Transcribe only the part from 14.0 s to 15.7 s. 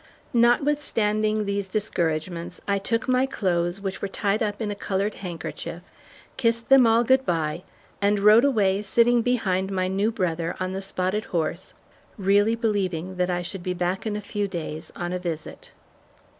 in a few days on a visit.